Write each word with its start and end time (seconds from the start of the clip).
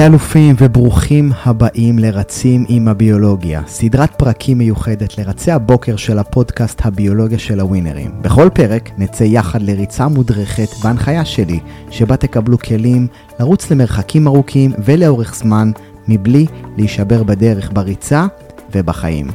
היי 0.00 0.06
אלופים 0.06 0.54
וברוכים 0.58 1.32
הבאים 1.44 1.98
לרצים 1.98 2.64
עם 2.68 2.88
הביולוגיה, 2.88 3.62
סדרת 3.66 4.14
פרקים 4.14 4.58
מיוחדת 4.58 5.18
לרצי 5.18 5.50
הבוקר 5.50 5.96
של 5.96 6.18
הפודקאסט 6.18 6.86
הביולוגיה 6.86 7.38
של 7.38 7.60
הווינרים. 7.60 8.10
בכל 8.22 8.48
פרק 8.54 8.90
נצא 8.98 9.24
יחד 9.24 9.62
לריצה 9.62 10.08
מודרכת 10.08 10.68
בהנחיה 10.82 11.24
שלי, 11.24 11.60
שבה 11.90 12.16
תקבלו 12.16 12.58
כלים 12.58 13.06
לרוץ 13.40 13.70
למרחקים 13.70 14.26
ארוכים 14.26 14.72
ולאורך 14.84 15.34
זמן, 15.34 15.70
מבלי 16.08 16.46
להישבר 16.76 17.22
בדרך 17.22 17.70
בריצה 17.72 18.26
ובחיים. 18.74 19.26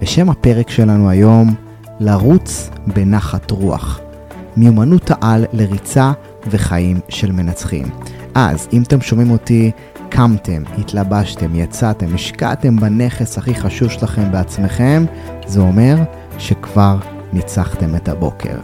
ושם 0.00 0.30
הפרק 0.30 0.70
שלנו 0.70 1.10
היום, 1.10 1.54
לרוץ 2.00 2.70
בנחת 2.86 3.50
רוח. 3.50 4.00
מיומנות 4.56 5.10
העל 5.10 5.44
לריצה 5.52 6.12
וחיים 6.50 7.00
של 7.08 7.32
מנצחים. 7.32 7.88
אז 8.34 8.68
אם 8.72 8.82
אתם 8.82 9.00
שומעים 9.00 9.30
אותי, 9.30 9.70
קמתם, 10.10 10.62
התלבשתם, 10.78 11.54
יצאתם, 11.54 12.14
השקעתם 12.14 12.76
בנכס 12.76 13.38
הכי 13.38 13.54
חשוב 13.54 13.90
שלכם 13.90 14.32
בעצמכם, 14.32 15.04
זה 15.46 15.60
אומר 15.60 15.96
שכבר 16.38 16.96
ניצחתם 17.32 17.94
את 17.94 18.08
הבוקר. 18.08 18.56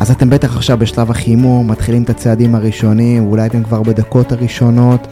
אז 0.00 0.10
אתם 0.10 0.30
בטח 0.30 0.56
עכשיו 0.56 0.78
בשלב 0.78 1.10
החימום, 1.10 1.70
מתחילים 1.70 2.02
את 2.02 2.10
הצעדים 2.10 2.54
הראשונים, 2.54 3.26
ואולי 3.26 3.46
אתם 3.46 3.64
כבר 3.64 3.82
בדקות 3.82 4.32
הראשונות, 4.32 5.06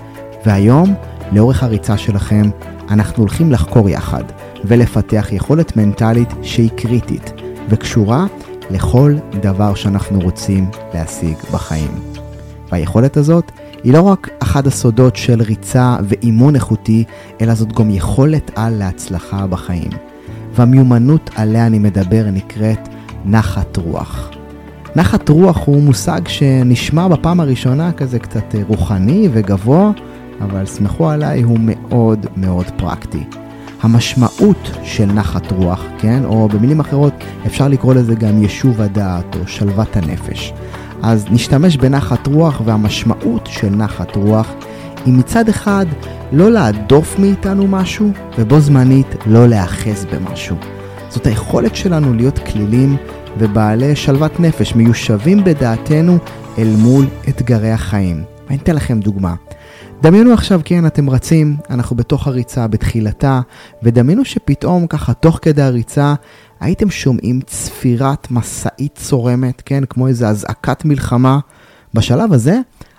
והיום, 0.46 0.94
לאורך 1.32 1.62
הריצה 1.62 1.96
שלכם, 1.96 2.50
אנחנו 2.90 3.22
הולכים 3.22 3.52
לחקור 3.52 3.88
יחד 3.88 4.24
ולפתח 4.64 5.28
יכולת 5.32 5.76
מנטלית 5.76 6.28
שהיא 6.42 6.70
קריטית 6.76 7.32
וקשורה 7.68 8.26
לכל 8.70 9.14
דבר 9.40 9.74
שאנחנו 9.74 10.20
רוצים 10.20 10.70
להשיג 10.94 11.36
בחיים. 11.52 11.90
והיכולת 12.72 13.16
הזאת 13.16 13.52
היא 13.84 13.92
לא 13.92 14.02
רק 14.02 14.28
אחד 14.42 14.66
הסודות 14.66 15.16
של 15.16 15.42
ריצה 15.42 15.96
ואימון 16.08 16.54
איכותי, 16.54 17.04
אלא 17.40 17.54
זאת 17.54 17.72
גם 17.72 17.90
יכולת 17.90 18.50
על 18.54 18.74
להצלחה 18.78 19.46
בחיים. 19.46 19.90
והמיומנות 20.54 21.30
עליה 21.34 21.66
אני 21.66 21.78
מדבר 21.78 22.24
נקראת 22.32 22.88
נחת 23.24 23.76
רוח. 23.76 24.30
נחת 24.96 25.28
רוח 25.28 25.66
הוא 25.66 25.82
מושג 25.82 26.28
שנשמע 26.28 27.08
בפעם 27.08 27.40
הראשונה 27.40 27.92
כזה 27.92 28.18
קצת 28.18 28.54
רוחני 28.68 29.28
וגבוה, 29.32 29.90
אבל 30.40 30.66
סמכו 30.66 31.10
עליי 31.10 31.42
הוא 31.42 31.58
מאוד 31.60 32.26
מאוד 32.36 32.66
פרקטי. 32.76 33.24
המשמעות 33.82 34.70
של 34.82 35.06
נחת 35.06 35.52
רוח, 35.52 35.84
כן, 35.98 36.24
או 36.24 36.48
במילים 36.48 36.80
אחרות 36.80 37.12
אפשר 37.46 37.68
לקרוא 37.68 37.94
לזה 37.94 38.14
גם 38.14 38.42
יישוב 38.42 38.80
הדעת 38.80 39.36
או 39.36 39.46
שלוות 39.46 39.96
הנפש. 39.96 40.52
אז 41.02 41.26
נשתמש 41.30 41.76
בנחת 41.76 42.26
רוח 42.26 42.62
והמשמעות 42.64 43.46
של 43.52 43.68
נחת 43.68 44.16
רוח 44.16 44.52
היא 45.06 45.14
מצד 45.14 45.48
אחד 45.48 45.86
לא 46.32 46.50
להדוף 46.50 47.18
מאיתנו 47.18 47.66
משהו 47.68 48.12
ובו 48.38 48.60
זמנית 48.60 49.06
לא 49.26 49.48
להאחז 49.48 50.06
במשהו. 50.12 50.56
זאת 51.08 51.26
היכולת 51.26 51.76
שלנו 51.76 52.14
להיות 52.14 52.38
כלילים 52.38 52.96
ובעלי 53.38 53.96
שלוות 53.96 54.40
נפש, 54.40 54.74
מיושבים 54.74 55.44
בדעתנו 55.44 56.18
אל 56.58 56.68
מול 56.78 57.06
אתגרי 57.28 57.70
החיים. 57.70 58.24
ואני 58.46 58.58
אתן 58.58 58.74
לכם 58.74 59.00
דוגמה. 59.00 59.34
דמיינו 60.02 60.32
עכשיו, 60.32 60.60
כן, 60.64 60.86
אתם 60.86 61.10
רצים, 61.10 61.56
אנחנו 61.70 61.96
בתוך 61.96 62.26
הריצה, 62.26 62.66
בתחילתה, 62.66 63.40
ודמיינו 63.82 64.24
שפתאום 64.24 64.86
ככה, 64.86 65.14
תוך 65.14 65.38
כדי 65.42 65.62
הריצה, 65.62 66.14
הייתם 66.60 66.90
שומעים 66.90 67.40
צפירת 67.40 68.30
משאית 68.30 68.94
צורמת, 68.94 69.62
כן, 69.64 69.84
כמו 69.84 70.08
איזו 70.08 70.26
אזעקת 70.26 70.84
מלחמה. 70.84 71.38
בשלב 71.94 72.32
הזה, 72.32 72.58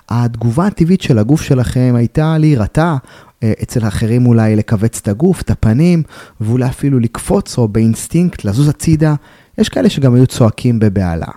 התגובה 0.10 0.68
הטבעית 0.68 1.02
של 1.02 1.20
הגוף 1.20 1.42
שלכם 1.42 1.94
הייתה 1.96 2.38
להירתע, 2.38 2.96
אה, 3.44 3.54
אצל 3.64 3.88
אחרים 3.88 4.26
אולי 4.26 4.56
לכווץ 4.56 5.00
את 5.02 5.08
הגוף, 5.08 5.42
את 5.42 5.50
הפנים, 5.50 6.04
ואולי 6.42 6.66
אפילו 6.66 7.00
לקפוץ 7.00 7.58
או 7.58 7.68
באינסטינקט 7.68 8.46
לזוז 8.46 8.70
הצידה. 8.70 9.16
יש 9.58 9.70
כאלה 9.70 9.90
שגם 9.90 10.16
היו 10.16 10.28
צועקים 10.28 10.80
בבהלה. 10.80 11.32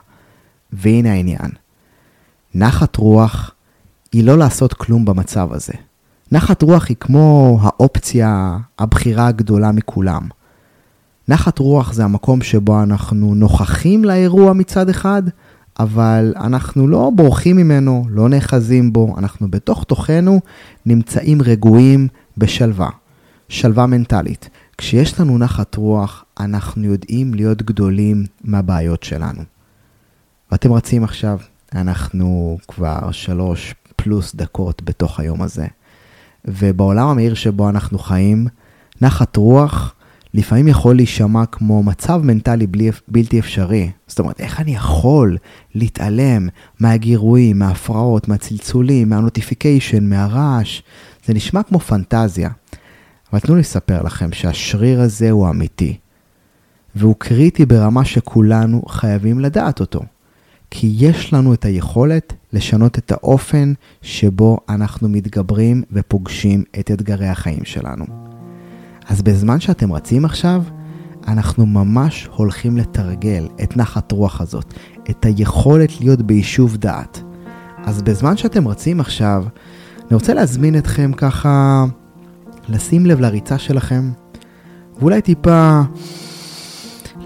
והנה 0.73 1.13
העניין. 1.13 1.51
נחת 2.55 2.97
רוח 2.97 3.51
היא 4.13 4.25
לא 4.25 4.39
לעשות 4.39 4.75
כלום 4.75 5.05
במצב 5.05 5.53
הזה. 5.53 5.73
נחת 6.33 6.63
רוח 6.63 6.87
היא 6.89 6.97
כמו 7.01 7.59
האופציה, 7.63 8.57
הבחירה 8.79 9.27
הגדולה 9.27 9.73
מכולם. 9.73 10.29
נחת 11.29 11.59
רוח 11.59 11.93
זה 11.93 12.05
המקום 12.05 12.43
שבו 12.43 12.83
אנחנו 12.83 13.35
נוכחים 13.35 14.05
לאירוע 14.05 14.53
מצד 14.53 14.89
אחד, 14.89 15.23
אבל 15.79 16.35
אנחנו 16.37 16.89
לא 16.89 17.11
בורחים 17.15 17.57
ממנו, 17.57 18.07
לא 18.11 18.29
נאחזים 18.29 18.93
בו, 18.93 19.15
אנחנו 19.19 19.51
בתוך 19.51 19.85
תוכנו 19.85 20.41
נמצאים 20.87 21.43
רגועים 21.43 22.09
בשלווה, 22.39 22.91
שלווה 23.49 23.87
מנטלית. 23.87 24.49
כשיש 24.79 25.21
לנו 25.21 25.39
נחת 25.39 25.77
רוח, 25.77 26.25
אנחנו 26.41 26.85
יודעים 26.85 27.35
להיות 27.35 27.63
גדולים 27.63 28.25
מהבעיות 28.45 29.03
שלנו. 29.03 29.43
ואתם 30.53 30.73
רצים 30.73 31.05
עכשיו, 31.05 31.39
אנחנו 31.75 32.59
כבר 32.69 33.11
שלוש 33.11 33.75
פלוס 33.97 34.35
דקות 34.35 34.83
בתוך 34.83 35.21
היום 35.21 35.43
הזה. 35.43 35.67
ובעולם 36.45 37.09
המהיר 37.09 37.35
שבו 37.35 37.69
אנחנו 37.69 37.99
חיים, 37.99 38.47
נחת 39.01 39.37
רוח 39.37 39.94
לפעמים 40.35 40.69
יכול 40.69 40.97
להישמע 40.97 41.47
כמו 41.47 41.83
מצב 41.83 42.21
מנטלי 42.25 42.67
בלי, 42.67 42.91
בלתי 43.09 43.39
אפשרי. 43.39 43.91
זאת 44.07 44.19
אומרת, 44.19 44.41
איך 44.41 44.61
אני 44.61 44.75
יכול 44.75 45.37
להתעלם 45.75 46.49
מהגירויים, 46.81 47.59
מההפרעות, 47.59 48.29
מהצלצולים, 48.29 49.09
מהנוטיפיקיישן, 49.09 50.05
מהרעש? 50.05 50.83
זה 51.27 51.35
נשמע 51.35 51.63
כמו 51.63 51.81
פנטזיה. 51.81 52.51
אבל 53.33 53.41
תנו 53.41 53.55
לי 53.55 53.61
לספר 53.61 54.03
לכם 54.03 54.33
שהשריר 54.33 55.01
הזה 55.01 55.31
הוא 55.31 55.49
אמיתי. 55.51 55.97
והוא 56.95 57.15
קריטי 57.19 57.67
ברמה 57.67 58.05
שכולנו 58.05 58.83
חייבים 58.89 59.41
לדעת 59.41 59.81
אותו. 59.81 60.03
כי 60.71 60.93
יש 60.99 61.33
לנו 61.33 61.55
את 61.55 61.65
היכולת 61.65 62.33
לשנות 62.53 62.99
את 62.99 63.13
האופן 63.13 63.73
שבו 64.03 64.59
אנחנו 64.69 65.09
מתגברים 65.09 65.83
ופוגשים 65.93 66.65
את 66.81 66.91
אתגרי 66.91 67.29
החיים 67.29 67.65
שלנו. 67.65 68.24
אז 69.09 69.23
בזמן 69.23 69.61
שאתם 69.61 69.93
רצים 69.93 70.25
עכשיו, 70.25 70.63
אנחנו 71.29 71.67
ממש 71.67 72.29
הולכים 72.37 72.77
לתרגל 72.77 73.49
את 73.63 73.77
נחת 73.77 74.13
רוח 74.13 74.41
הזאת, 74.41 74.75
את 75.11 75.25
היכולת 75.25 76.01
להיות 76.01 76.23
ביישוב 76.23 76.77
דעת. 76.77 77.23
אז 77.85 78.03
בזמן 78.03 78.37
שאתם 78.37 78.69
רצים 78.69 79.01
עכשיו, 79.01 79.45
אני 79.99 80.15
רוצה 80.15 80.35
להזמין 80.35 80.79
אתכם 80.79 81.13
ככה 81.17 81.85
לשים 82.69 83.07
לב 83.07 83.21
לריצה 83.21 83.59
שלכם, 83.59 84.11
ואולי 85.01 85.23
טיפה 85.23 85.81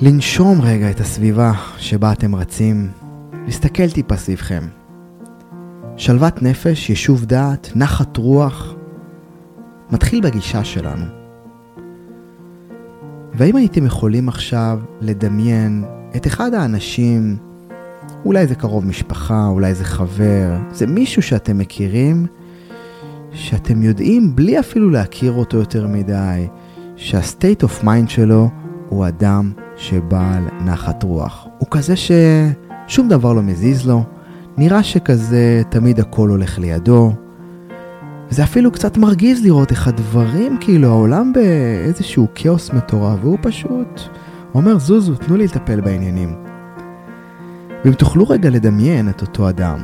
לנשום 0.01 0.61
רגע 0.61 0.91
את 0.91 1.01
הסביבה 1.01 1.53
שבה 1.79 2.13
אתם 2.13 2.35
רצים, 2.35 2.91
להסתכל 3.47 3.91
טיפה 3.91 4.17
סביבכם. 4.17 4.63
שלוות 5.97 6.43
נפש, 6.43 6.91
יישוב 6.91 7.25
דעת, 7.25 7.73
נחת 7.75 8.17
רוח, 8.17 8.75
מתחיל 9.91 10.21
בגישה 10.21 10.65
שלנו. 10.65 11.18
והאם 13.39 13.57
הייתם 13.57 13.87
יכולים 13.87 14.29
עכשיו 14.29 14.81
לדמיין 15.01 15.85
את 16.17 16.27
אחד 16.27 16.55
האנשים, 16.55 17.37
אולי 18.25 18.47
זה 18.47 18.55
קרוב 18.55 18.87
משפחה, 18.87 19.47
אולי 19.47 19.75
זה 19.75 19.85
חבר, 19.85 20.57
זה 20.73 20.87
מישהו 20.87 21.23
שאתם 21.23 21.59
מכירים, 21.59 22.27
שאתם 23.33 23.83
יודעים, 23.83 24.37
בלי 24.37 24.61
אפילו 24.61 24.91
להכיר 24.91 25.33
אותו 25.33 25.57
יותר 25.57 25.87
מדי, 25.87 26.47
שה-state 26.97 27.65
of 27.65 27.85
mind 27.85 28.09
שלו 28.09 28.49
הוא 28.89 29.09
אדם 29.09 29.53
שבעל 29.77 30.45
נחת 30.65 31.03
רוח. 31.03 31.47
הוא 31.59 31.69
כזה 31.71 31.95
ששום 31.97 33.09
דבר 33.09 33.33
לא 33.33 33.43
מזיז 33.43 33.87
לו, 33.87 34.05
נראה 34.57 34.83
שכזה 34.83 35.63
תמיד 35.69 36.01
הכל 36.01 36.29
הולך 36.29 36.59
לידו, 36.59 37.13
זה 38.31 38.45
אפילו 38.45 38.73
קצת 38.73 38.97
מרגיז 38.97 39.45
לראות 39.45 39.71
איך 39.71 39.89
הדברים, 39.89 40.57
כאילו 40.61 40.89
העולם 40.89 41.33
באיזשהו 41.33 42.27
כאוס 42.35 42.71
מטורף, 42.73 43.19
והוא 43.23 43.39
פשוט 43.43 44.01
אומר, 44.55 44.79
זוזו, 44.79 45.15
תנו 45.15 45.37
לי 45.37 45.45
לטפל 45.45 45.81
בעניינים. 45.81 46.35
ואם 47.85 47.93
תוכלו 47.93 48.29
רגע 48.29 48.51
לדמיין 48.51 49.09
את 49.09 49.21
אותו 49.23 49.49
אדם, 49.49 49.79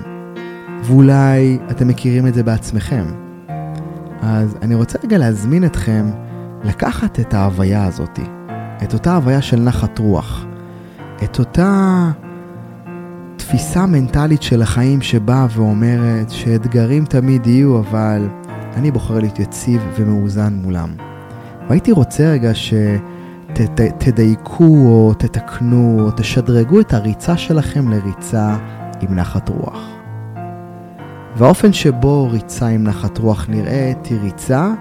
ואולי 0.83 1.59
אתם 1.71 1.89
מכירים 1.89 2.27
את 2.27 2.35
זה 2.35 2.43
בעצמכם, 2.43 3.05
אז 4.23 4.57
אני 4.63 4.75
רוצה 4.75 4.99
רגע 5.05 5.19
להזמין 5.19 5.65
אתכם 5.65 6.11
לקחת 6.65 7.21
את 7.21 7.35
ההוויה 7.35 7.85
הזאת, 7.85 8.19
את 8.83 8.95
אותה 8.95 9.17
הוויה 9.17 9.43
של 9.43 9.61
נחת 9.61 9.99
רוח, 9.99 10.47
את 11.25 11.39
אותה 11.39 12.11
תפיסה 13.47 13.87
מנטלית 13.87 14.43
של 14.43 14.63
החיים 14.63 15.03
שבאה 15.03 15.47
ואומרת 15.51 16.31
שאתגרים 16.31 17.05
תמיד 17.05 17.47
יהיו, 17.47 17.79
אבל 17.79 18.29
אני 18.77 18.91
בוחר 18.91 19.19
להיות 19.19 19.39
יציב 19.39 19.83
ומאוזן 19.97 20.55
מולם. 20.63 20.95
והייתי 21.69 21.93
רוצה 21.93 22.25
רגע 22.25 22.51
שתדייקו 23.55 24.65
או 24.65 25.15
תתקנו 25.19 25.97
או 26.01 26.11
תשדרגו 26.17 26.81
את 26.81 26.93
הריצה 26.93 27.37
שלכם 27.37 27.89
לריצה 27.89 28.57
עם 29.01 29.15
נחת 29.15 29.49
רוח. 29.49 29.89
והאופן 31.37 31.73
שבו 31.73 32.29
ריצה 32.31 32.67
עם 32.67 32.85
נחת 32.85 33.19
רוח 33.19 33.47
נראית 33.49 34.07
היא 34.07 34.19
ריצה 34.21 34.73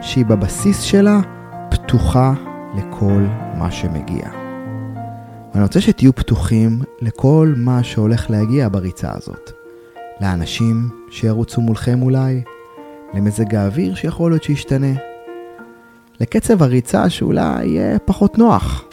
שהיא 0.00 0.26
בבסיס 0.26 0.80
שלה 0.80 1.20
פתוחה 1.70 2.32
לכל 2.74 3.22
מה 3.58 3.70
שמגיע. 3.70 4.43
ואני 5.54 5.64
רוצה 5.64 5.80
שתהיו 5.80 6.14
פתוחים 6.14 6.80
לכל 7.00 7.54
מה 7.56 7.82
שהולך 7.82 8.30
להגיע 8.30 8.68
בריצה 8.68 9.10
הזאת. 9.14 9.50
לאנשים 10.20 10.88
שירוצו 11.10 11.60
מולכם 11.60 12.02
אולי, 12.02 12.42
למזג 13.14 13.54
האוויר 13.54 13.94
שיכול 13.94 14.30
להיות 14.30 14.42
שישתנה, 14.42 14.92
לקצב 16.20 16.62
הריצה 16.62 17.10
שאולי 17.10 17.66
יהיה 17.66 17.98
פחות 17.98 18.38
נוח, 18.38 18.84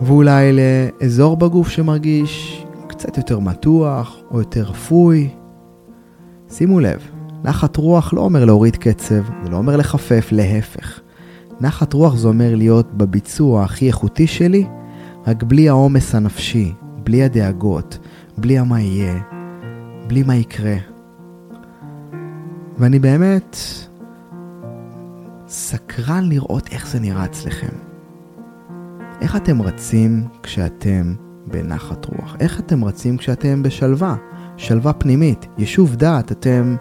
ואולי 0.00 0.52
לאזור 0.52 1.36
בגוף 1.36 1.68
שמרגיש 1.68 2.64
קצת 2.86 3.16
יותר 3.16 3.38
מתוח 3.38 4.16
או 4.30 4.38
יותר 4.38 4.70
אפוי. 4.70 5.28
שימו 6.50 6.80
לב, 6.80 7.10
נחת 7.44 7.76
רוח 7.76 8.14
לא 8.14 8.20
אומר 8.20 8.44
להוריד 8.44 8.76
קצב, 8.76 9.22
זה 9.44 9.50
לא 9.50 9.56
אומר 9.56 9.76
לחפף, 9.76 10.28
להפך. 10.32 11.00
נחת 11.60 11.92
רוח 11.92 12.16
זה 12.16 12.28
אומר 12.28 12.54
להיות 12.54 12.94
בביצוע 12.94 13.64
הכי 13.64 13.86
איכותי 13.86 14.26
שלי, 14.26 14.66
רק 15.26 15.42
בלי 15.42 15.68
העומס 15.68 16.14
הנפשי, 16.14 16.72
בלי 17.04 17.22
הדאגות, 17.22 17.98
בלי 18.38 18.58
המה 18.58 18.80
יהיה, 18.80 19.20
בלי 20.06 20.22
מה 20.22 20.36
יקרה. 20.36 20.76
ואני 22.78 22.98
באמת 22.98 23.56
סקרן 25.48 26.28
לראות 26.28 26.68
איך 26.72 26.86
זה 26.86 27.00
נראה 27.00 27.24
אצלכם. 27.24 27.76
איך 29.20 29.36
אתם 29.36 29.62
רצים 29.62 30.26
כשאתם 30.42 31.14
בנחת 31.46 32.04
רוח? 32.04 32.36
איך 32.40 32.60
אתם 32.60 32.84
רצים 32.84 33.16
כשאתם 33.16 33.62
בשלווה? 33.62 34.16
שלווה 34.56 34.92
פנימית, 34.92 35.46
יישוב 35.58 35.96
דעת, 35.96 36.32
אתם 36.32 36.76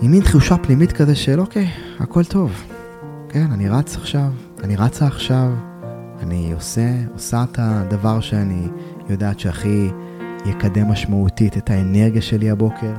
עם 0.00 0.10
מין 0.10 0.22
תחושה 0.22 0.56
פנימית 0.56 0.92
כזה 0.92 1.14
של 1.14 1.40
אוקיי, 1.40 1.70
הכל 2.00 2.24
טוב. 2.24 2.64
כן, 3.28 3.46
אני 3.52 3.68
רץ 3.68 3.96
עכשיו, 3.96 4.32
אני 4.64 4.76
רצה 4.76 5.06
עכשיו, 5.06 5.52
אני 6.22 6.52
עושה, 6.52 6.90
עושה 7.12 7.44
את 7.52 7.58
הדבר 7.58 8.20
שאני 8.20 8.68
יודעת 9.08 9.38
שהכי 9.38 9.90
יקדם 10.46 10.90
משמעותית 10.90 11.56
את 11.56 11.70
האנרגיה 11.70 12.22
שלי 12.22 12.50
הבוקר. 12.50 12.92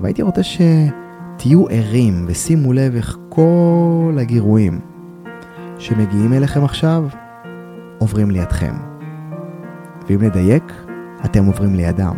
והייתי 0.00 0.22
רוצה 0.22 0.40
שתהיו 0.42 1.68
ערים 1.70 2.24
ושימו 2.28 2.72
לב 2.72 2.94
איך 2.94 3.18
כל 3.28 4.16
הגירויים 4.20 4.80
שמגיעים 5.78 6.32
אליכם 6.32 6.64
עכשיו 6.64 7.04
עוברים 7.98 8.30
לידכם. 8.30 8.74
ואם 10.08 10.22
נדייק, 10.22 10.72
אתם 11.24 11.44
עוברים 11.44 11.74
לידם. 11.74 12.16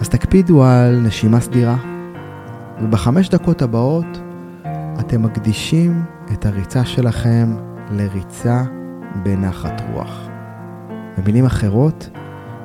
אז 0.00 0.08
תקפידו 0.08 0.64
על 0.64 1.00
נשימה 1.00 1.40
סדירה, 1.40 1.76
ובחמש 2.82 3.28
דקות 3.28 3.62
הבאות 3.62 4.20
אתם 5.00 5.22
מקדישים 5.22 6.02
את 6.32 6.46
הריצה 6.46 6.84
שלכם 6.84 7.56
לריצה 7.90 8.62
בנחת 9.22 9.82
רוח. 9.92 10.28
במילים 11.18 11.44
אחרות, 11.44 12.10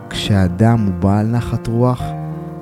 כשאדם 0.09 0.79
הוא 0.85 0.93
בעל 0.93 1.27
נחת 1.27 1.67
רוח, 1.67 2.03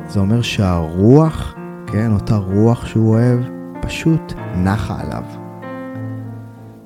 זה 0.07 0.19
אומר 0.19 0.41
שהרוח, 0.41 1.55
כן, 1.87 2.11
אותה 2.11 2.35
רוח 2.35 2.85
שהוא 2.85 3.09
אוהב, 3.09 3.39
פשוט 3.81 4.33
נחה 4.55 5.01
עליו. 5.01 5.23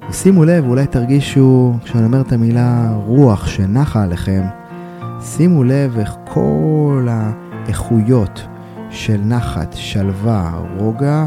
ושימו 0.09 0.45
לב, 0.45 0.65
אולי 0.67 0.87
תרגישו, 0.87 1.73
כשאני 1.83 2.05
אומר 2.05 2.21
את 2.21 2.31
המילה 2.31 2.93
רוח 3.05 3.47
שנחה 3.47 4.03
עליכם, 4.03 4.41
שימו 5.21 5.63
לב 5.63 5.97
איך 5.97 6.15
כל 6.25 7.07
האיכויות 7.09 8.47
של 8.89 9.21
נחת, 9.23 9.73
שלווה, 9.73 10.61
רוגע, 10.77 11.25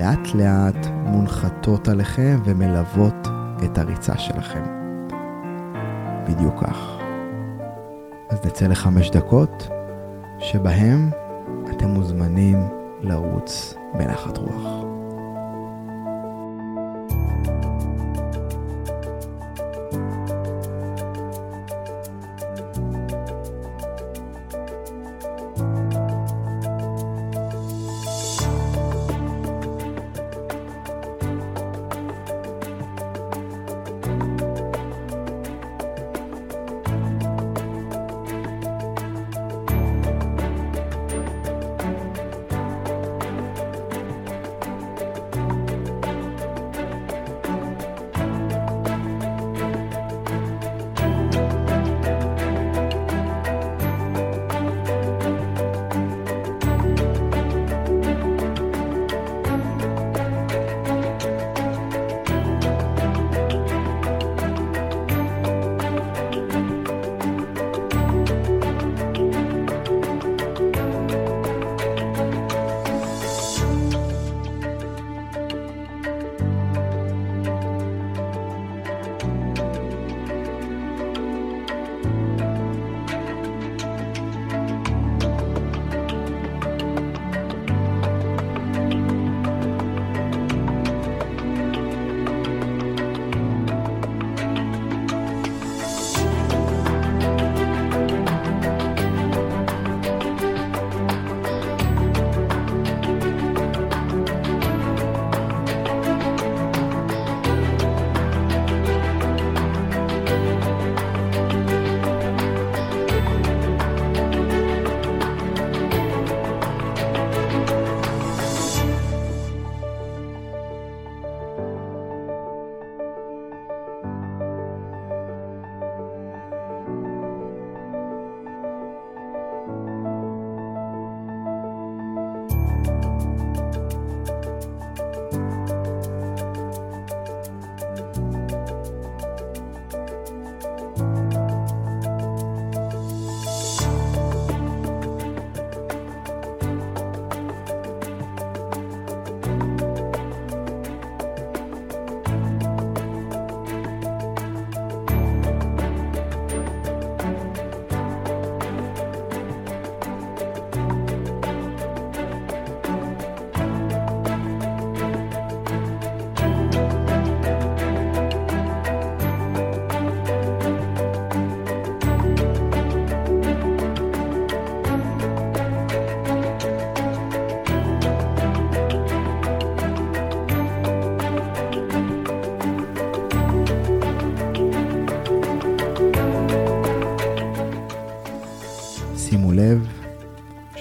לאט 0.00 0.34
לאט 0.34 0.86
מונחתות 0.86 1.88
עליכם 1.88 2.40
ומלוות 2.44 3.28
את 3.64 3.78
הריצה 3.78 4.18
שלכם. 4.18 4.62
בדיוק 6.28 6.64
כך. 6.64 6.98
אז 8.30 8.46
נצא 8.46 8.66
לחמש 8.66 9.10
דקות, 9.10 9.68
שבהם 10.38 11.10
אתם 11.70 11.88
מוזמנים 11.88 12.58
לרוץ 13.00 13.74
בנחת 13.98 14.38
רוח. 14.38 14.99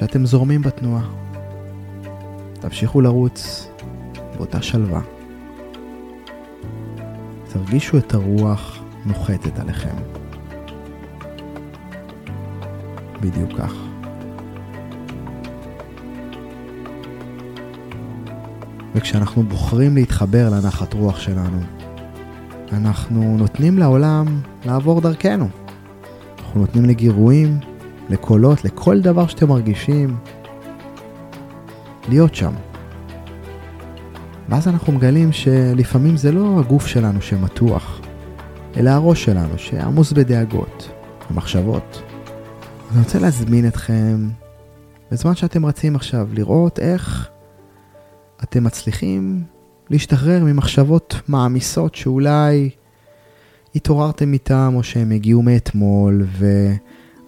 ואתם 0.10 0.26
זורמים 0.26 0.62
בתנועה. 0.62 1.04
תמשיכו 2.54 3.02
לרוץ 3.02 3.68
באותה 4.38 4.62
שלווה. 4.62 5.02
תרגישו 7.54 7.98
את 7.98 8.14
הרוח 8.14 8.84
נוחתת 9.06 9.60
עליכם. 9.60 9.96
בדיוק 13.22 13.52
כך. 13.58 13.74
וכשאנחנו 18.96 19.44
בוחרים 19.44 19.96
להתחבר 19.96 20.50
לנחת 20.50 20.94
רוח 20.94 21.20
שלנו, 21.20 21.60
אנחנו 22.72 23.38
נותנים 23.38 23.78
לעולם 23.78 24.42
לעבור 24.66 25.02
דרכנו. 25.02 25.48
אנחנו 26.40 26.60
נותנים 26.60 26.86
לגירויים, 26.86 27.60
לקולות, 28.10 28.66
לכל 28.66 29.00
דבר 29.00 29.28
שאתם 29.28 29.50
מרגישים, 29.50 30.18
להיות 32.10 32.36
שם. 32.36 32.54
ואז 34.50 34.68
אנחנו 34.68 34.94
מגלים 34.94 35.32
שלפעמים 35.32 36.18
זה 36.18 36.32
לא 36.32 36.60
הגוף 36.60 36.88
שלנו 36.88 37.22
שמתוח, 37.22 38.02
אלא 38.78 38.90
הראש 38.90 39.24
שלנו 39.24 39.58
שעמוס 39.58 40.12
בדאגות 40.12 40.92
ומחשבות. 41.32 42.02
אני 42.92 43.00
רוצה 43.00 43.20
להזמין 43.20 43.68
אתכם, 43.68 44.30
בזמן 45.12 45.36
שאתם 45.36 45.66
רצים 45.66 45.96
עכשיו, 45.96 46.28
לראות 46.34 46.80
איך 46.80 47.30
אתם 48.44 48.64
מצליחים 48.64 49.44
להשתחרר 49.90 50.44
ממחשבות 50.44 51.16
מעמיסות 51.28 51.96
שאולי 51.96 52.70
התעוררתם 53.76 54.34
איתם 54.34 54.74
או 54.76 54.84
שהם 54.84 55.12
הגיעו 55.12 55.42
מאתמול, 55.42 56.26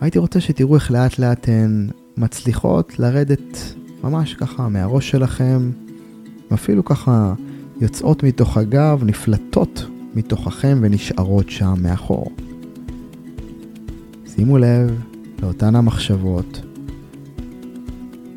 והייתי 0.02 0.20
רוצה 0.20 0.40
שתראו 0.40 0.76
איך 0.76 0.92
לאט 0.92 1.20
לאט 1.20 1.50
הן 1.50 1.90
מצליחות 2.18 3.00
לרדת 3.00 3.76
ממש 4.04 4.34
ככה 4.34 4.70
מהראש 4.70 5.10
שלכם, 5.10 5.72
ואפילו 6.52 6.86
ככה 6.86 7.34
יוצאות 7.82 8.24
מתוך 8.24 8.58
הגב, 8.58 9.04
נפלטות 9.06 9.86
מתוככם 10.16 10.78
ונשארות 10.82 11.50
שם 11.50 11.74
מאחור. 11.82 12.32
שימו 14.36 14.58
לב 14.58 15.02
לאותן 15.42 15.76
המחשבות 15.76 16.62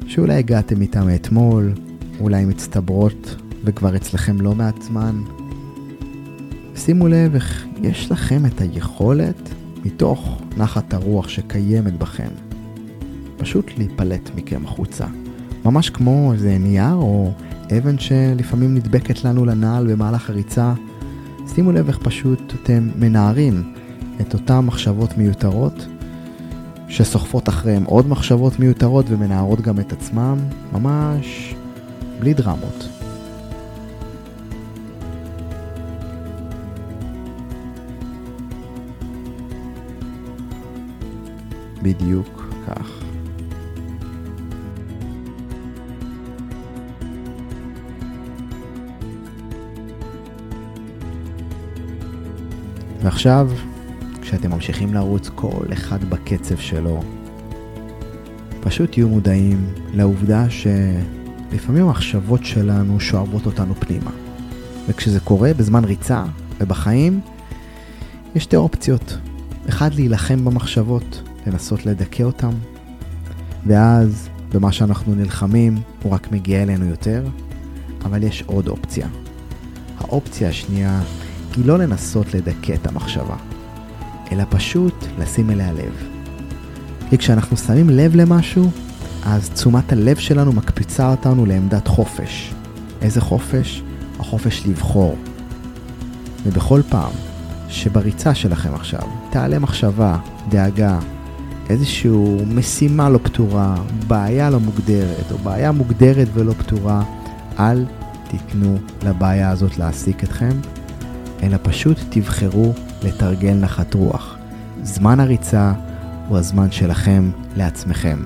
שאולי 0.07 0.35
הגעתם 0.35 0.83
איתם 0.83 1.07
אתמול, 1.15 1.73
אולי 2.21 2.45
מצטברות 2.45 3.37
וכבר 3.65 3.97
אצלכם 3.97 4.41
לא 4.41 4.55
מעט 4.55 4.83
זמן. 4.83 5.23
שימו 6.77 7.09
לב 7.09 7.35
איך 7.35 7.67
יש 7.83 8.11
לכם 8.11 8.47
את 8.47 8.61
היכולת, 8.61 9.55
מתוך 9.85 10.43
נחת 10.57 10.95
הרוח 10.95 11.29
שקיימת 11.29 11.99
בכם, 11.99 12.29
פשוט 13.37 13.71
להיפלט 13.79 14.31
מכם 14.35 14.65
החוצה. 14.65 15.07
ממש 15.65 15.91
כמו 15.91 16.33
איזה 16.33 16.59
נייר 16.59 16.95
או 16.95 17.33
אבן 17.79 17.99
שלפעמים 17.99 18.75
נדבקת 18.75 19.25
לנו 19.25 19.45
לנעל 19.45 19.93
במהלך 19.93 20.31
הריצה. 20.31 20.73
שימו 21.55 21.73
לב 21.73 21.89
איך 21.89 21.99
פשוט 22.03 22.55
אתם 22.63 22.89
מנערים 22.97 23.73
את 24.21 24.35
אותן 24.35 24.59
מחשבות 24.59 25.19
מיותרות, 25.19 25.87
שסוחפות 26.89 27.49
אחריהם 27.49 27.85
עוד 27.85 28.09
מחשבות 28.09 28.59
מיותרות 28.59 29.07
ומנערות 29.09 29.61
גם 29.61 29.81
את 29.81 29.93
עצמם, 29.93 30.39
ממש 30.73 31.55
בלי 32.21 32.35
דרמות. 32.35 32.94
בדיוק 41.85 42.55
כך. 42.67 42.91
ועכשיו, 53.03 53.51
כשאתם 54.21 54.51
ממשיכים 54.51 54.95
לרוץ 54.95 55.31
כל 55.35 55.67
אחד 55.73 56.05
בקצב 56.05 56.57
שלו, 56.57 57.03
פשוט 58.61 58.93
תהיו 58.93 59.09
מודעים 59.09 59.67
לעובדה 59.93 60.47
שלפעמים 60.51 61.85
המחשבות 61.85 62.45
שלנו 62.45 63.01
שואבות 63.01 63.47
אותנו 63.47 63.75
פנימה. 63.75 64.11
וכשזה 64.89 65.21
קורה 65.21 65.55
בזמן 65.55 65.85
ריצה 65.85 66.25
ובחיים, 66.61 67.21
יש 68.35 68.43
שתי 68.43 68.57
אופציות. 68.57 69.19
אחד, 69.69 69.95
להילחם 69.95 70.45
במחשבות, 70.45 71.23
לנסות 71.47 71.87
לדכא 71.87 72.23
אותם, 72.23 72.51
ואז 73.67 74.29
במה 74.53 74.73
שאנחנו 74.73 75.15
נלחמים 75.15 75.79
הוא 76.03 76.13
רק 76.13 76.33
מגיע 76.33 76.63
אלינו 76.63 76.85
יותר, 76.85 77.27
אבל 78.05 78.23
יש 78.23 78.43
עוד 78.47 78.69
אופציה. 78.69 79.09
האופציה 79.99 80.49
השנייה 80.49 81.01
היא 81.57 81.67
לא 81.67 81.79
לנסות 81.79 82.35
לדכא 82.35 82.73
את 82.73 82.87
המחשבה, 82.87 83.37
אלא 84.33 84.45
פשוט 84.51 85.05
לשים 85.19 85.51
אליה 85.51 85.73
לב. 85.73 86.09
כי 87.11 87.19
כשאנחנו 87.19 87.57
שמים 87.57 87.91
לב 87.91 88.17
למשהו, 88.17 88.71
אז 89.25 89.51
תשומת 89.51 89.93
הלב 89.93 90.17
שלנו 90.17 90.53
מקפיצה 90.53 91.11
אותנו 91.11 91.47
לעמדת 91.47 91.89
חופש. 91.89 92.55
איזה 93.03 93.21
חופש? 93.21 93.83
החופש 94.21 94.67
לבחור. 94.67 95.17
ובכל 96.47 96.81
פעם 96.89 97.13
שבריצה 97.69 98.35
שלכם 98.35 98.75
עכשיו 98.75 99.03
תעלה 99.31 99.59
מחשבה, 99.59 100.19
דאגה, 100.49 100.99
איזושהי 101.71 102.11
משימה 102.55 103.09
לא 103.09 103.19
פתורה, 103.23 103.75
בעיה 104.07 104.51
לא 104.51 104.61
מוגדרת, 104.61 105.33
או 105.33 105.39
בעיה 105.39 105.73
מוגדרת 105.73 106.29
ולא 106.35 106.53
פתורה, 106.53 107.03
אל 107.59 107.85
תיתנו 108.29 108.79
לבעיה 109.03 109.51
הזאת 109.51 109.79
להעסיק 109.79 110.25
אתכם, 110.25 110.53
אלא 111.43 111.57
פשוט 111.63 111.99
תבחרו 112.09 112.73
לתרגל 113.03 113.55
נחת 113.55 113.95
רוח. 113.95 114.37
זמן 114.83 115.21
הריצה 115.21 115.73
הוא 116.29 116.39
הזמן 116.39 116.71
שלכם 116.71 117.31
לעצמכם. 117.57 118.19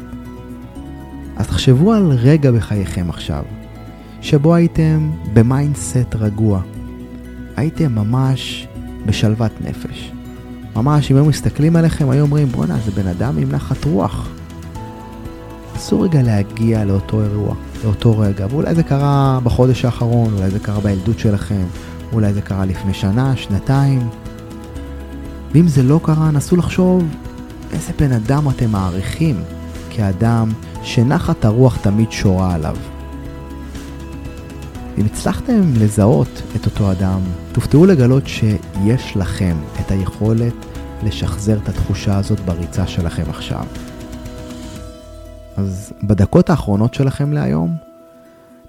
אז 1.37 1.47
תחשבו 1.47 1.93
על 1.93 2.13
רגע 2.13 2.51
בחייכם 2.51 3.11
עכשיו, 3.11 3.45
שבו 4.21 4.55
הייתם 4.55 5.11
ב 5.33 5.43
mindset 5.43 6.15
רגוע. 6.15 6.61
הייתם 7.57 7.95
ממש 7.95 8.69
בשלוות 9.07 9.53
נפש. 9.61 10.13
ממש, 10.83 11.11
אם 11.11 11.17
היו 11.17 11.25
מסתכלים 11.25 11.77
עליכם, 11.77 12.11
היו 12.11 12.23
אומרים, 12.23 12.49
בואנה, 12.49 12.77
זה 12.85 12.91
בן 12.91 13.07
אדם 13.07 13.39
עם 13.39 13.53
נחת 13.53 13.85
רוח. 13.85 14.29
נסו 15.77 16.05
רגע 16.05 16.23
להגיע 16.23 16.85
לאותו 16.85 17.23
אירוע, 17.23 17.55
לאותו 17.85 18.19
רגע, 18.19 18.47
ואולי 18.51 18.75
זה 18.75 18.83
קרה 18.83 19.39
בחודש 19.45 19.85
האחרון, 19.85 20.35
אולי 20.35 20.51
זה 20.51 20.59
קרה 20.59 20.81
בילדות 20.81 21.19
שלכם, 21.19 21.65
אולי 22.13 22.33
זה 22.33 22.41
קרה 22.41 22.65
לפני 22.65 22.95
שנה, 22.95 23.37
שנתיים. 23.37 24.09
ואם 25.53 25.69
זה 25.69 25.83
לא 25.83 26.01
קרה, 26.03 26.31
נסו 26.31 26.57
לחשוב 26.57 27.05
איזה 27.73 27.93
בן 27.99 28.13
אדם 28.13 28.49
אתם 28.49 28.71
מעריכים 28.71 29.43
כאדם 29.91 30.49
שנחת 30.83 31.45
הרוח 31.45 31.77
תמיד 31.77 32.13
שורה 32.13 32.55
עליו. 32.55 32.77
אם 34.99 35.07
הצלחתם 35.07 35.61
לזהות 35.81 36.43
את 36.57 36.67
אותו 36.67 36.93
אדם, 36.93 37.21
תופתעו 37.53 37.87
לגלות 37.87 38.27
שיש 38.27 39.17
לכם 39.17 39.57
את 39.81 39.91
היכולת 39.91 40.55
לשחזר 41.03 41.59
את 41.63 41.69
התחושה 41.69 42.19
הזאת 42.19 42.41
בריצה 42.41 42.87
שלכם 42.87 43.23
עכשיו. 43.29 43.65
אז 45.57 45.93
בדקות 46.03 46.51
האחרונות 46.51 46.95
שלכם 46.95 47.33
להיום, 47.33 47.77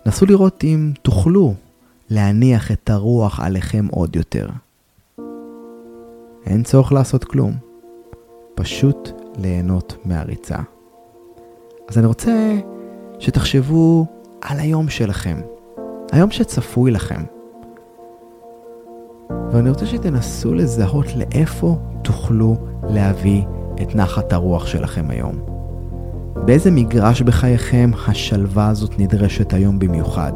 נסו 0.06 0.26
לראות 0.26 0.64
אם 0.64 0.92
תוכלו 1.02 1.54
להניח 2.10 2.72
את 2.72 2.90
הרוח 2.90 3.40
עליכם 3.40 3.88
עוד 3.92 4.16
יותר. 4.16 4.48
אין 6.46 6.64
צורך 6.64 6.92
לעשות 6.92 7.24
כלום, 7.24 7.54
פשוט 8.56 9.10
ליהנות 9.38 9.98
מהריצה. 10.06 10.58
אז 11.90 11.98
אני 11.98 12.08
רוצה 12.08 12.56
שתחשבו 13.20 14.06
על 14.42 14.60
היום 14.60 14.90
שלכם, 14.90 15.42
היום 16.12 16.32
שצפוי 16.32 16.92
לכם. 16.92 17.24
ואני 19.52 19.70
רוצה 19.70 19.86
שתנסו 19.86 20.54
לזהות 20.54 21.06
לאיפה 21.16 21.78
תוכלו 22.04 22.58
להביא 22.90 23.44
את 23.82 23.96
נחת 23.96 24.34
הרוח 24.34 24.68
שלכם 24.68 25.06
היום. 25.10 25.36
באיזה 26.46 26.72
מגרש 26.72 27.22
בחייכם 27.22 27.92
השלווה 28.08 28.68
הזאת 28.68 29.00
נדרשת 29.00 29.54
היום 29.54 29.80
במיוחד. 29.80 30.34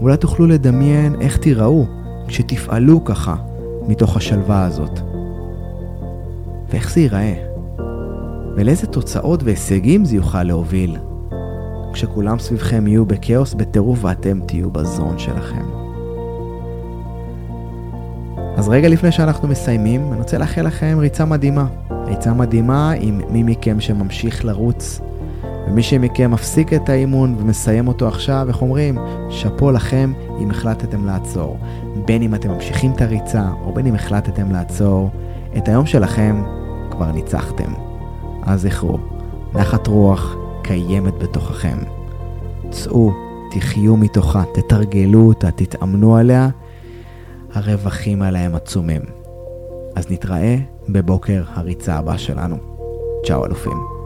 אולי 0.00 0.16
תוכלו 0.16 0.46
לדמיין 0.46 1.20
איך 1.20 1.36
תיראו 1.36 1.86
כשתפעלו 2.28 3.04
ככה 3.04 3.36
מתוך 3.88 4.16
השלווה 4.16 4.64
הזאת. 4.64 5.00
ואיך 6.68 6.92
זה 6.92 7.00
ייראה. 7.00 7.34
ולאיזה 8.56 8.86
תוצאות 8.86 9.42
והישגים 9.42 10.04
זה 10.04 10.16
יוכל 10.16 10.42
להוביל. 10.42 10.96
כשכולם 11.92 12.38
סביבכם 12.38 12.86
יהיו 12.86 13.06
בכאוס, 13.06 13.54
בטירוף, 13.54 14.04
ואתם 14.04 14.40
תהיו 14.46 14.70
בזון 14.70 15.18
שלכם. 15.18 15.64
אז 18.56 18.68
רגע 18.68 18.88
לפני 18.88 19.12
שאנחנו 19.12 19.48
מסיימים, 19.48 20.12
אני 20.12 20.20
רוצה 20.20 20.38
לאחל 20.38 20.62
לכם 20.62 20.96
ריצה 21.00 21.24
מדהימה. 21.24 21.66
ריצה 22.06 22.32
מדהימה 22.32 22.92
עם 23.00 23.20
מי 23.30 23.42
מכם 23.42 23.80
שממשיך 23.80 24.44
לרוץ, 24.44 25.00
ומי 25.68 25.82
שמכם 25.82 26.30
מפסיק 26.30 26.72
את 26.72 26.88
האימון 26.88 27.36
ומסיים 27.38 27.88
אותו 27.88 28.08
עכשיו, 28.08 28.44
איך 28.48 28.62
אומרים? 28.62 28.98
שאפו 29.30 29.70
לכם 29.70 30.12
אם 30.40 30.50
החלטתם 30.50 31.06
לעצור. 31.06 31.58
בין 32.04 32.22
אם 32.22 32.34
אתם 32.34 32.50
ממשיכים 32.50 32.92
את 32.92 33.00
הריצה, 33.00 33.48
או 33.64 33.72
בין 33.72 33.86
אם 33.86 33.94
החלטתם 33.94 34.52
לעצור, 34.52 35.10
את 35.56 35.68
היום 35.68 35.86
שלכם 35.86 36.42
כבר 36.90 37.12
ניצחתם. 37.12 37.72
אז 38.42 38.62
זכרו, 38.62 38.98
נחת 39.54 39.86
רוח 39.86 40.36
קיימת 40.70 41.18
בתוככם. 41.18 41.78
צאו, 42.70 43.10
תחיו 43.50 43.96
מתוכה, 43.96 44.42
תתרגלו 44.54 45.20
אותה, 45.20 45.50
תתאמנו 45.50 46.16
עליה, 46.16 46.48
הרווחים 47.52 48.22
עליהם 48.22 48.54
עצומים. 48.54 49.02
אז 49.96 50.10
נתראה 50.10 50.56
בבוקר 50.88 51.42
הריצה 51.54 51.94
הבא 51.94 52.16
שלנו. 52.16 52.56
צ'או 53.26 53.46
אלופים. 53.46 53.99